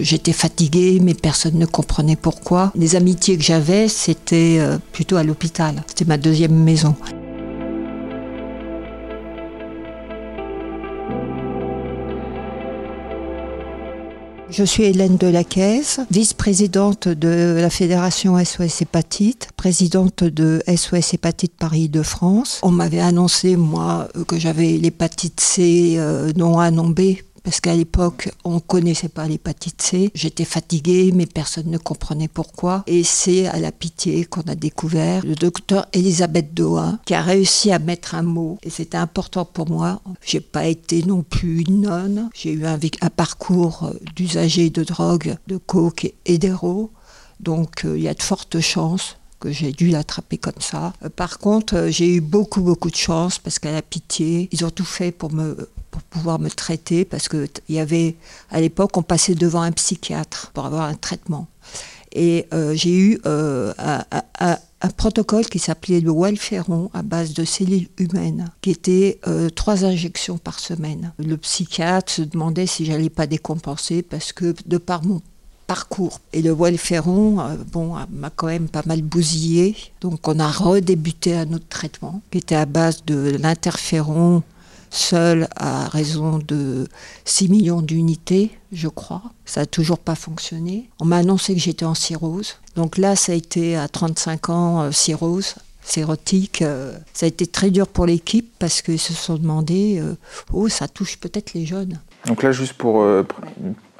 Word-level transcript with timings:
J'étais 0.00 0.32
fatiguée, 0.32 1.00
mais 1.02 1.14
personne 1.14 1.58
ne 1.58 1.66
comprenait 1.66 2.16
pourquoi. 2.16 2.72
Les 2.74 2.96
amitiés 2.96 3.36
que 3.36 3.42
j'avais, 3.42 3.88
c'était 3.88 4.56
euh, 4.58 4.78
plutôt 4.92 5.16
à 5.16 5.22
l'hôpital. 5.22 5.82
C'était 5.88 6.04
ma 6.04 6.16
deuxième 6.16 6.54
maison. 6.54 6.94
Je 14.56 14.62
suis 14.62 14.84
Hélène 14.84 15.16
Delacaisse, 15.16 15.98
vice-présidente 16.12 17.08
de 17.08 17.58
la 17.60 17.70
Fédération 17.70 18.38
SOS 18.38 18.82
Hépatite, 18.82 19.48
présidente 19.56 20.22
de 20.22 20.62
SOS 20.68 21.14
Hépatite 21.14 21.54
Paris 21.58 21.88
de 21.88 22.02
France. 22.02 22.60
On 22.62 22.70
m'avait 22.70 23.00
annoncé, 23.00 23.56
moi, 23.56 24.06
que 24.28 24.38
j'avais 24.38 24.76
l'hépatite 24.76 25.40
C 25.40 25.96
euh, 25.98 26.30
non 26.36 26.60
A, 26.60 26.70
non 26.70 26.88
B, 26.88 27.16
parce 27.44 27.60
qu'à 27.60 27.76
l'époque, 27.76 28.30
on 28.42 28.58
connaissait 28.58 29.10
pas 29.10 29.28
l'hépatite 29.28 29.80
C. 29.82 30.10
J'étais 30.14 30.46
fatiguée, 30.46 31.12
mais 31.14 31.26
personne 31.26 31.70
ne 31.70 31.76
comprenait 31.76 32.26
pourquoi. 32.26 32.82
Et 32.86 33.04
c'est 33.04 33.46
à 33.46 33.60
la 33.60 33.70
pitié 33.70 34.24
qu'on 34.24 34.40
a 34.42 34.54
découvert 34.54 35.24
le 35.24 35.34
docteur 35.34 35.86
Elisabeth 35.92 36.54
Doha, 36.54 36.98
qui 37.04 37.12
a 37.12 37.20
réussi 37.20 37.70
à 37.70 37.78
mettre 37.78 38.14
un 38.14 38.22
mot. 38.22 38.58
Et 38.62 38.70
c'était 38.70 38.96
important 38.96 39.44
pour 39.44 39.68
moi. 39.68 40.00
J'ai 40.24 40.40
pas 40.40 40.66
été 40.66 41.04
non 41.04 41.22
plus 41.22 41.60
une 41.68 41.82
nonne. 41.82 42.30
J'ai 42.34 42.52
eu 42.52 42.64
un, 42.64 42.78
parcours 43.14 43.92
d'usager 44.16 44.70
de 44.70 44.82
drogue, 44.82 45.36
de 45.46 45.58
coke 45.58 46.12
et 46.24 46.38
d'héros. 46.38 46.90
Donc, 47.40 47.84
euh, 47.84 47.98
il 47.98 48.04
y 48.04 48.08
a 48.08 48.14
de 48.14 48.22
fortes 48.22 48.60
chances 48.60 49.18
que 49.38 49.52
j'ai 49.52 49.72
dû 49.72 49.88
l'attraper 49.88 50.38
comme 50.38 50.60
ça. 50.60 50.94
Euh, 51.04 51.10
par 51.10 51.38
contre, 51.38 51.76
euh, 51.76 51.90
j'ai 51.90 52.16
eu 52.16 52.20
beaucoup, 52.22 52.62
beaucoup 52.62 52.90
de 52.90 52.96
chance 52.96 53.38
parce 53.38 53.58
qu'à 53.58 53.72
la 53.72 53.82
pitié, 53.82 54.48
ils 54.52 54.64
ont 54.64 54.70
tout 54.70 54.86
fait 54.86 55.12
pour 55.12 55.32
me 55.32 55.68
pouvoir 56.14 56.38
me 56.38 56.48
traiter 56.48 57.04
parce 57.04 57.28
que 57.28 57.48
il 57.68 57.74
y 57.74 57.78
avait 57.78 58.16
à 58.50 58.60
l'époque 58.60 58.96
on 58.96 59.02
passait 59.02 59.34
devant 59.34 59.62
un 59.62 59.72
psychiatre 59.72 60.50
pour 60.54 60.64
avoir 60.64 60.84
un 60.84 60.94
traitement 60.94 61.46
et 62.12 62.46
euh, 62.54 62.74
j'ai 62.74 62.96
eu 62.96 63.20
un, 63.24 63.74
un, 64.40 64.56
protocole 64.96 65.46
qui 65.46 65.58
s'appelait 65.58 66.00
le 66.00 66.12
Welferon 66.12 66.90
à 66.94 67.02
base 67.02 67.32
de 67.34 67.44
cellules 67.44 67.88
humaines 67.98 68.50
qui 68.60 68.70
était 68.70 69.18
trois 69.56 69.84
injections 69.84 70.36
par 70.36 70.60
semaine. 70.60 71.12
Le 71.18 71.36
psychiatre 71.38 72.12
se 72.12 72.22
demandait 72.22 72.66
si 72.66 72.84
j'allais 72.84 73.08
pas 73.08 73.26
décompenser 73.26 74.02
parce 74.02 74.32
que 74.32 74.54
de 74.66 74.76
par 74.76 75.02
mon 75.02 75.22
parcours. 75.66 76.20
Et 76.32 76.42
le 76.42 76.52
Welferon, 76.52 77.40
euh, 77.40 77.56
bon, 77.72 77.94
m'a 78.10 78.30
quand 78.30 78.46
même 78.46 78.68
pas 78.68 78.82
mal 78.86 79.02
bousillé. 79.02 79.76
Donc 80.00 80.26
on 80.28 80.38
a 80.38 80.48
redébuté 80.48 81.34
un 81.34 81.52
autre 81.52 81.68
traitement 81.68 82.22
qui 82.30 82.38
était 82.38 82.54
à 82.54 82.66
base 82.66 83.04
de 83.04 83.36
l'interféron 83.40 84.42
seul 84.94 85.48
à 85.56 85.88
raison 85.88 86.38
de 86.38 86.86
6 87.24 87.48
millions 87.48 87.82
d'unités, 87.82 88.50
je 88.72 88.88
crois. 88.88 89.22
Ça 89.44 89.60
n'a 89.60 89.66
toujours 89.66 89.98
pas 89.98 90.14
fonctionné. 90.14 90.88
On 91.00 91.04
m'a 91.04 91.18
annoncé 91.18 91.54
que 91.54 91.60
j'étais 91.60 91.84
en 91.84 91.94
cirrhose. 91.94 92.56
Donc 92.76 92.98
là, 92.98 93.16
ça 93.16 93.32
a 93.32 93.34
été 93.34 93.76
à 93.76 93.88
35 93.88 94.48
ans, 94.50 94.82
euh, 94.82 94.90
cirrhose 94.92 95.56
sérotique. 95.82 96.62
Euh, 96.62 96.96
ça 97.12 97.26
a 97.26 97.28
été 97.28 97.46
très 97.46 97.70
dur 97.70 97.86
pour 97.86 98.06
l'équipe 98.06 98.50
parce 98.58 98.80
qu'ils 98.80 98.98
se 98.98 99.12
sont 99.12 99.36
demandé, 99.36 100.02
oh, 100.52 100.68
ça 100.70 100.88
touche 100.88 101.18
peut-être 101.18 101.52
les 101.52 101.66
jeunes. 101.66 102.00
Donc 102.26 102.42
là, 102.42 102.52
juste 102.52 102.72
pour 102.72 103.04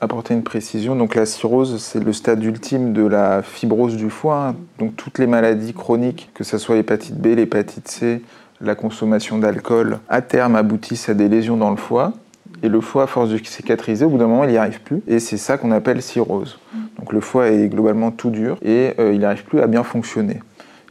apporter 0.05 0.35
une 0.35 0.45
précision. 0.45 0.95
Donc 0.95 1.15
la 1.15 1.27
cirrhose, 1.27 1.83
c'est 1.83 2.01
le 2.01 2.13
stade 2.13 2.43
ultime 2.45 2.93
de 2.93 3.05
la 3.05 3.43
fibrose 3.43 3.97
du 3.97 4.11
foie. 4.11 4.55
Donc 4.79 4.97
toutes 4.97 5.19
les 5.19 5.27
maladies 5.27 5.73
chroniques, 5.73 6.31
que 6.35 6.45
ce 6.45 6.59
soit 6.59 6.77
l'hépatite 6.77 7.17
B, 7.17 7.27
l'hépatite 7.27 7.89
C, 7.89 8.23
la 8.61 8.75
consommation 8.75 9.39
d'alcool, 9.39 9.99
à 10.09 10.23
terme 10.23 10.57
aboutissent 10.57 11.09
à 11.09 11.15
des 11.15 11.29
lésions 11.29 11.57
dans 11.57 11.71
le 11.71 11.77
foie. 11.77 12.13
Et 12.63 12.69
le 12.69 12.81
foie, 12.81 13.03
à 13.03 13.07
force 13.07 13.29
de 13.29 13.39
cicatriser, 13.39 14.05
au 14.05 14.09
bout 14.09 14.19
d'un 14.19 14.27
moment, 14.27 14.45
il 14.45 14.51
n'y 14.51 14.57
arrive 14.57 14.81
plus. 14.81 15.03
Et 15.07 15.19
c'est 15.19 15.37
ça 15.37 15.59
qu'on 15.59 15.71
appelle 15.71 16.01
cirrhose. 16.01 16.59
Donc 16.99 17.13
le 17.13 17.21
foie 17.21 17.49
est 17.49 17.69
globalement 17.69 18.11
tout 18.11 18.31
dur 18.31 18.57
et 18.63 18.95
euh, 18.99 19.13
il 19.13 19.21
n'arrive 19.21 19.45
plus 19.45 19.61
à 19.61 19.67
bien 19.67 19.83
fonctionner. 19.83 20.41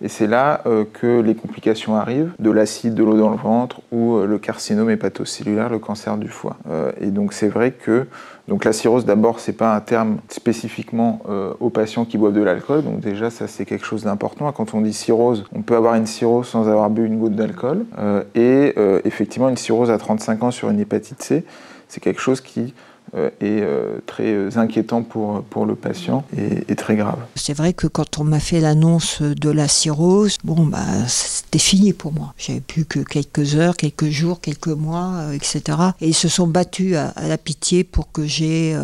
Et 0.04 0.10
c'est 0.10 0.28
là 0.28 0.62
euh, 0.66 0.84
que 0.92 1.22
les 1.22 1.34
complications 1.34 1.96
arrivent, 1.96 2.34
de 2.38 2.52
l'acide, 2.52 2.94
de 2.94 3.04
l'eau 3.04 3.18
dans 3.18 3.30
le 3.30 3.38
ventre 3.38 3.82
ou 3.92 4.18
euh, 4.18 4.28
le 4.28 4.38
carcinome 4.38 4.90
hépatocellulaire, 4.92 5.70
le 5.70 5.80
cancer 5.80 6.18
du 6.18 6.28
foie. 6.28 6.58
et 7.00 7.08
donc 7.08 7.34
c'est 7.34 7.48
vrai 7.48 7.72
que 7.72 8.06
la 8.48 8.74
cirrhose, 8.74 9.06
d'abord, 9.06 9.40
c'est 9.40 9.54
pas 9.54 9.76
un 9.76 9.80
terme 9.80 10.18
spécifiquement 10.30 11.22
euh, 11.30 11.54
aux 11.60 11.70
patients 11.70 12.06
qui 12.06 12.18
boivent 12.18 12.34
de 12.34 12.42
l'alcool. 12.42 12.84
Donc 12.84 13.00
déjà, 13.00 13.30
ça 13.30 13.48
c'est 13.48 13.66
quelque 13.66 13.86
chose 13.86 14.04
d'important. 14.04 14.52
Quand 14.52 14.74
on 14.74 14.82
dit 14.82 14.94
cirrhose, 14.94 15.46
on 15.54 15.62
peut 15.62 15.76
avoir 15.76 15.96
une 15.96 16.06
cirrhose 16.06 16.48
sans 16.48 16.68
avoir 16.68 16.90
bu 16.90 17.06
une 17.06 17.18
goutte 17.18 17.36
d'alcool. 17.36 17.86
Euh, 18.00 18.24
et 18.36 18.74
euh, 18.78 19.00
effectivement, 19.06 19.50
une 19.50 19.58
cirrhose 19.58 19.92
à 19.92 19.98
35 19.98 20.44
ans 20.44 20.52
sur 20.52 20.70
une 20.70 20.80
hépatite 20.80 21.22
C, 21.22 21.46
c'est 21.88 22.02
quelque 22.02 22.22
chose 22.22 22.42
qui 22.42 22.62
euh, 22.62 22.93
est 23.16 23.62
euh, 23.62 24.00
très 24.06 24.34
euh, 24.34 24.50
inquiétant 24.56 25.04
pour, 25.04 25.44
pour 25.44 25.66
le 25.66 25.76
patient 25.76 26.26
et, 26.38 26.76
très 26.76 26.96
grave. 26.96 27.20
C'est 27.36 27.54
vrai 27.54 27.74
que 27.74 27.88
quand 27.88 28.20
on 28.20 28.24
m'a 28.24 28.40
fait 28.40 28.60
l'annonce 28.60 29.22
de 29.22 29.50
la 29.50 29.68
cirrhose, 29.68 30.38
bon, 30.44 30.66
bah, 30.66 30.80
c'était 31.08 31.60
fini 31.60 31.94
pour 31.94 32.12
moi. 32.12 32.34
J'avais 32.38 32.62
plus 32.62 32.86
que 32.86 33.00
quelques 33.00 33.56
heures, 33.56 33.78
quelques 33.78 34.10
jours, 34.10 34.42
quelques 34.42 34.68
mois, 34.68 35.34
etc. 35.34 35.62
Et 36.02 36.08
ils 36.08 36.16
se 36.16 36.28
sont 36.28 36.48
battus 36.48 36.96
à, 36.96 37.10
à 37.10 37.28
la 37.28 37.38
pitié 37.38 37.84
pour 37.84 38.12
que 38.12 38.26
j'ai 38.26 38.76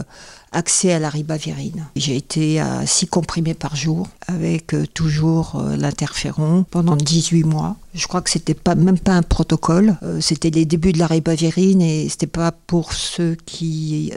accès 0.51 0.93
à 0.93 0.99
la 0.99 1.09
ribavirine. 1.09 1.85
J'ai 1.95 2.15
été 2.15 2.59
à 2.59 2.85
6 2.85 3.07
comprimés 3.07 3.53
par 3.53 3.75
jour 3.75 4.07
avec 4.27 4.73
euh, 4.73 4.85
toujours 4.93 5.55
euh, 5.55 5.75
l'interféron 5.75 6.65
pendant 6.69 6.95
18 6.95 7.43
mois. 7.43 7.75
Je 7.93 8.07
crois 8.07 8.21
que 8.21 8.29
c'était 8.29 8.53
pas 8.53 8.75
même 8.75 8.99
pas 8.99 9.13
un 9.13 9.21
protocole, 9.21 9.97
euh, 10.03 10.19
c'était 10.21 10.49
les 10.49 10.65
débuts 10.65 10.91
de 10.91 10.99
la 10.99 11.07
ribavirine 11.07 11.81
et 11.81 12.07
c'était 12.09 12.27
pas 12.27 12.51
pour 12.51 12.93
ceux 12.93 13.35
qui 13.45 14.11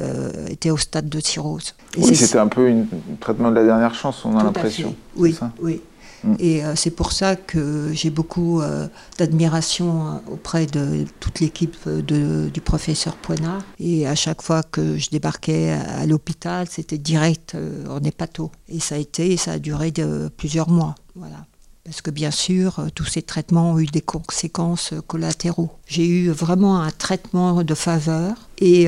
étaient 0.49 0.71
au 0.71 0.77
stade 0.77 1.09
de 1.09 1.21
cirrhose. 1.21 1.75
oui, 1.97 2.15
c'était 2.15 2.39
un 2.39 2.49
peu 2.49 2.69
un 2.69 2.87
traitement 3.21 3.51
de 3.51 3.57
la 3.57 3.65
dernière 3.65 3.95
chance, 3.95 4.25
on 4.25 4.37
a 4.39 4.45
l'impression. 4.45 4.95
Oui, 5.17 5.37
oui. 5.61 5.81
Mm. 6.25 6.35
Et 6.39 6.65
euh, 6.65 6.75
c'est 6.77 6.91
pour 6.91 7.13
ça 7.13 7.37
que 7.37 7.91
j'ai 7.93 8.11
beaucoup 8.11 8.61
euh, 8.61 8.87
d'admiration 9.19 10.07
euh, 10.07 10.33
auprès 10.33 10.67
de 10.67 11.05
toute 11.21 11.41
l'équipe 11.41 11.77
du 11.89 12.61
professeur 12.61 13.17
Poinard. 13.17 13.63
Et 13.79 14.07
à 14.07 14.15
chaque 14.15 14.43
fois 14.43 14.63
que 14.63 14.99
je 14.99 15.11
débarquais 15.11 15.71
à, 15.71 16.07
l'hôpital, 16.07 16.67
c'était 16.69 16.99
direct 16.99 17.57
en 17.89 17.99
hépato. 18.01 18.51
Et 18.69 18.81
ça 18.81 18.97
a 18.97 18.99
été, 18.99 19.37
ça 19.37 19.53
a 19.53 19.59
duré 19.59 19.91
de, 19.91 20.31
plusieurs 20.37 20.69
mois. 20.69 20.95
Voilà. 21.15 21.47
Parce 21.85 22.01
que 22.01 22.13
bien 22.13 22.31
sûr, 22.31 22.87
tous 22.95 23.07
ces 23.07 23.23
traitements 23.23 23.73
ont 23.73 23.79
eu 23.81 23.87
des 23.87 24.01
conséquences 24.01 24.95
collatéraux. 25.09 25.71
J'ai 25.87 26.07
eu 26.07 26.31
vraiment 26.31 26.81
un 26.81 26.93
traitement 26.93 27.65
de 27.65 27.75
faveur 27.75 28.35
et, 28.59 28.87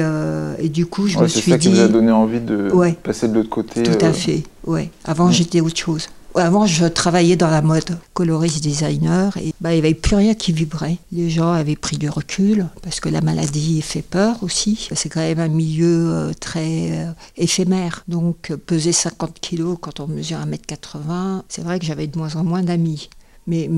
et 0.59 0.69
du 0.69 0.87
coup, 0.87 1.09
je 1.09 1.19
me 1.19 1.27
suis 1.27 1.41
dit. 1.41 1.45
C'est 1.45 1.51
ça 1.51 1.59
qui 1.59 1.69
vous 1.69 1.81
a 1.81 1.89
donné 1.89 2.13
envie 2.13 2.41
de 2.41 2.71
passer 3.03 3.27
de 3.27 3.35
l'autre 3.35 3.51
côté. 3.51 3.83
Tout 3.83 4.05
à 4.05 4.13
fait, 4.13 4.45
ouais. 4.65 4.91
Avant, 5.05 5.27
mm. 5.27 5.33
j'étais 5.33 5.61
autre 5.61 5.77
chose. 5.77 6.09
Avant, 6.37 6.67
je 6.67 6.87
travaillais 6.87 7.37
dans 7.37 7.49
la 7.49 7.63
mode, 7.63 7.97
coloriste 8.13 8.61
designer, 8.61 9.37
et 9.37 9.55
bah, 9.61 9.71
il 9.73 9.81
n'y 9.81 9.87
avait 9.87 9.95
plus 9.95 10.17
rien 10.17 10.35
qui 10.35 10.53
vibrait. 10.53 10.99
Les 11.13 11.31
gens 11.31 11.53
avaient 11.53 11.77
pris 11.77 11.97
du 11.97 12.11
recul, 12.11 12.67
parce 12.83 12.99
que 12.99 13.09
la 13.09 13.21
maladie 13.21 13.81
fait 13.83 14.03
peur 14.03 14.43
aussi. 14.43 14.89
C'est 14.95 15.09
quand 15.09 15.21
même 15.21 15.39
un 15.39 15.49
milieu 15.49 16.13
euh, 16.13 16.33
très 16.33 16.91
euh, 16.91 17.13
éphémère. 17.37 18.03
Donc, 18.09 18.53
peser 18.67 18.91
50 18.93 19.39
kilos 19.41 19.79
quand 19.81 20.01
on 20.01 20.09
mesure 20.09 20.39
1m80, 20.39 21.43
c'est 21.49 21.63
vrai 21.63 21.79
que 21.79 21.87
j'avais 21.87 22.09
de 22.09 22.19
moins 22.19 22.35
en 22.35 22.43
moins 22.43 22.65
d'amis. 22.65 23.11
Mais, 23.47 23.69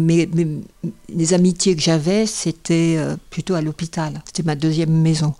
les 1.10 1.34
amitiés 1.34 1.76
que 1.76 1.82
j'avais, 1.82 2.24
c'était 2.24 2.94
euh, 2.96 3.16
plutôt 3.28 3.54
à 3.54 3.60
l'hôpital. 3.60 4.22
C'était 4.24 4.44
ma 4.44 4.54
deuxième 4.54 4.92
maison. 4.92 5.34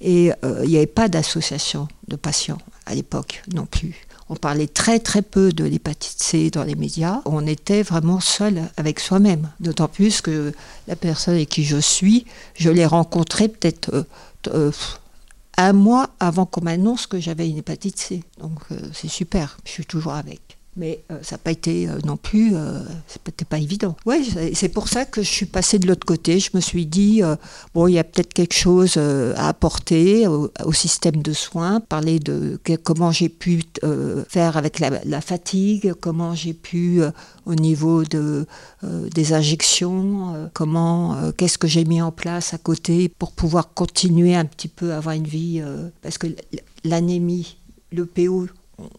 Et 0.00 0.30
il 0.42 0.68
n'y 0.68 0.76
avait 0.76 0.86
pas 0.86 1.08
d'association 1.08 1.88
de 2.08 2.16
patients 2.16 2.58
à 2.86 2.94
l'époque 2.94 3.42
non 3.52 3.66
plus. 3.66 4.06
On 4.28 4.36
parlait 4.36 4.66
très 4.66 5.00
très 5.00 5.22
peu 5.22 5.52
de 5.52 5.64
l'hépatite 5.64 6.22
C 6.22 6.50
dans 6.50 6.64
les 6.64 6.74
médias. 6.74 7.20
On 7.26 7.46
était 7.46 7.82
vraiment 7.82 8.20
seul 8.20 8.70
avec 8.76 9.00
soi-même. 9.00 9.50
D'autant 9.60 9.88
plus 9.88 10.20
que 10.20 10.52
la 10.88 10.96
personne 10.96 11.34
avec 11.34 11.50
qui 11.50 11.64
je 11.64 11.76
suis, 11.76 12.24
je 12.54 12.70
l'ai 12.70 12.86
rencontrée 12.86 13.48
peut-être 13.48 13.92
euh, 13.92 14.04
euh, 14.48 14.72
un 15.56 15.72
mois 15.72 16.10
avant 16.20 16.46
qu'on 16.46 16.62
m'annonce 16.62 17.06
que 17.06 17.20
j'avais 17.20 17.48
une 17.48 17.58
hépatite 17.58 17.98
C. 17.98 18.24
Donc 18.38 18.60
euh, 18.72 18.78
c'est 18.92 19.08
super, 19.08 19.58
je 19.64 19.70
suis 19.70 19.86
toujours 19.86 20.14
avec. 20.14 20.53
Mais 20.76 21.04
euh, 21.10 21.18
ça 21.22 21.34
n'a 21.36 21.38
pas 21.38 21.52
été 21.52 21.88
euh, 21.88 21.98
non 22.04 22.16
plus, 22.16 22.52
euh, 22.54 22.80
c'était 23.06 23.44
pas 23.44 23.58
évident. 23.58 23.96
Oui, 24.06 24.28
c'est 24.54 24.68
pour 24.68 24.88
ça 24.88 25.04
que 25.04 25.22
je 25.22 25.28
suis 25.28 25.46
passée 25.46 25.78
de 25.78 25.86
l'autre 25.86 26.04
côté. 26.04 26.40
Je 26.40 26.50
me 26.54 26.60
suis 26.60 26.86
dit, 26.86 27.22
bon, 27.74 27.86
il 27.86 27.94
y 27.94 27.98
a 27.98 28.04
peut-être 28.04 28.32
quelque 28.32 28.54
chose 28.54 28.96
à 28.96 29.48
apporter 29.48 30.26
au, 30.26 30.50
système 30.72 31.22
de 31.22 31.32
soins, 31.32 31.80
parler 31.80 32.18
de 32.18 32.58
comment 32.82 33.12
j'ai 33.12 33.28
pu 33.28 33.62
faire 34.28 34.56
avec 34.56 34.80
la, 34.80 35.20
fatigue, 35.20 35.92
comment 36.00 36.34
j'ai 36.34 36.54
pu 36.54 37.00
au 37.46 37.54
niveau 37.54 38.04
de, 38.04 38.46
des 38.82 39.32
injections, 39.32 40.50
comment, 40.52 41.32
qu'est-ce 41.36 41.58
que 41.58 41.68
j'ai 41.68 41.84
mis 41.84 42.02
en 42.02 42.12
place 42.12 42.54
à 42.54 42.58
côté 42.58 43.08
pour 43.08 43.32
pouvoir 43.32 43.72
continuer 43.74 44.34
un 44.34 44.44
petit 44.44 44.68
peu 44.68 44.92
à 44.92 44.98
avoir 44.98 45.14
une 45.14 45.26
vie, 45.26 45.62
parce 46.02 46.18
que 46.18 46.26
l'anémie, 46.84 47.56
le 47.92 48.06
PO, 48.06 48.48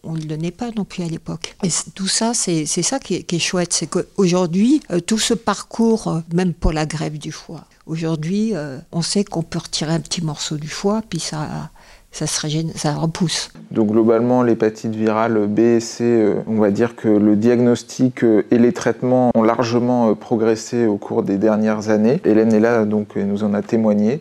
on 0.02 0.12
ne 0.12 0.18
le 0.18 0.24
donnait 0.24 0.50
pas 0.50 0.70
non 0.76 0.84
plus 0.84 1.02
à 1.02 1.06
l'époque. 1.06 1.56
Et 1.62 1.68
tout 1.94 2.08
ça, 2.08 2.32
c'est 2.34 2.66
ça 2.66 2.98
qui 2.98 3.14
est, 3.14 3.38
chouette, 3.38 3.72
c'est 3.72 3.86
qu'aujourd'hui, 3.86 4.82
euh, 4.90 5.00
tout 5.00 5.18
ce 5.18 5.34
parcours, 5.34 6.08
euh, 6.08 6.20
même 6.32 6.54
pour 6.54 6.72
la 6.72 6.86
grève 6.86 7.18
du 7.18 7.32
foie, 7.32 7.64
aujourd'hui, 7.86 8.54
euh, 8.54 8.78
on 8.92 9.02
sait 9.02 9.24
qu'on 9.24 9.42
peut 9.42 9.58
retirer 9.58 9.92
un 9.92 10.00
petit 10.00 10.24
morceau 10.24 10.56
du 10.56 10.68
foie, 10.68 11.02
puis 11.08 11.20
ça, 11.20 11.70
ça, 12.10 12.26
ça 12.26 12.94
repousse. 12.94 13.50
Donc 13.70 13.90
globalement, 13.90 14.42
l'hépatite 14.42 14.94
virale 14.94 15.46
B 15.46 15.58
et 15.58 15.80
C, 15.80 16.34
on 16.46 16.56
va 16.56 16.70
dire 16.70 16.96
que 16.96 17.08
le 17.08 17.36
diagnostic 17.36 18.22
et 18.22 18.58
les 18.58 18.72
traitements 18.72 19.30
ont 19.34 19.42
largement 19.42 20.14
progressé 20.14 20.86
au 20.86 20.96
cours 20.96 21.22
des 21.22 21.36
dernières 21.36 21.90
années. 21.90 22.20
Hélène 22.24 22.52
est 22.52 22.60
là, 22.60 22.84
donc 22.84 23.16
nous 23.16 23.44
en 23.44 23.52
a 23.54 23.62
témoigné, 23.62 24.20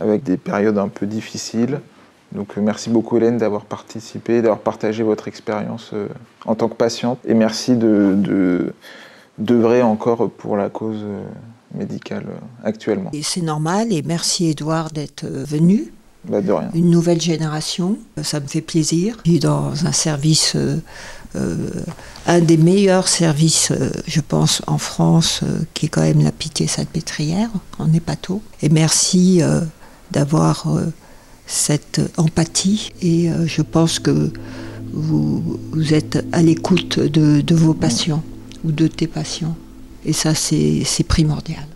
avec 0.00 0.22
des 0.22 0.36
périodes 0.36 0.78
un 0.78 0.88
peu 0.88 1.06
difficiles. 1.06 1.80
Donc 2.34 2.56
merci 2.56 2.90
beaucoup 2.90 3.16
Hélène 3.16 3.38
d'avoir 3.38 3.64
participé, 3.64 4.42
d'avoir 4.42 4.60
partagé 4.60 5.02
votre 5.02 5.28
expérience 5.28 5.92
en 6.46 6.54
tant 6.54 6.68
que 6.68 6.74
patiente. 6.74 7.18
Et 7.24 7.34
merci 7.34 7.76
de, 7.76 8.72
d'œuvrer 9.38 9.82
encore 9.82 10.30
pour 10.30 10.56
la 10.56 10.70
cause 10.70 11.04
médicale 11.74 12.26
actuellement. 12.64 13.10
Et 13.12 13.22
c'est 13.22 13.42
normal, 13.42 13.92
et 13.92 14.02
merci 14.02 14.50
Edouard 14.50 14.90
d'être 14.90 15.26
venu. 15.26 15.92
Bah 16.24 16.40
de 16.40 16.52
rien. 16.52 16.70
Une 16.74 16.90
nouvelle 16.90 17.20
génération, 17.20 17.98
ça 18.22 18.38
me 18.38 18.46
fait 18.46 18.60
plaisir. 18.60 19.16
Je 19.24 19.30
suis 19.32 19.40
dans 19.40 19.86
un 19.86 19.92
service, 19.92 20.54
euh, 20.54 20.80
euh, 21.34 21.56
un 22.26 22.38
des 22.38 22.56
meilleurs 22.56 23.08
services, 23.08 23.72
euh, 23.72 23.90
je 24.06 24.20
pense, 24.20 24.62
en 24.68 24.78
France, 24.78 25.40
qui 25.74 25.86
est 25.86 25.88
quand 25.88 26.02
même 26.02 26.22
la 26.22 26.30
Pitié-Salpêtrière, 26.30 27.50
en 27.80 27.92
hépato. 27.92 28.40
Et 28.62 28.68
merci 28.68 29.42
d'avoir 30.12 30.66
cette 31.52 32.00
empathie, 32.16 32.92
et 33.02 33.28
je 33.46 33.62
pense 33.62 33.98
que 33.98 34.32
vous, 34.92 35.58
vous 35.70 35.94
êtes 35.94 36.24
à 36.32 36.42
l'écoute 36.42 36.98
de, 36.98 37.40
de 37.40 37.54
vos 37.54 37.74
patients 37.74 38.22
ou 38.64 38.72
de 38.72 38.86
tes 38.86 39.06
patients. 39.06 39.56
Et 40.04 40.12
ça, 40.12 40.34
c'est 40.34 41.04
primordial. 41.06 41.66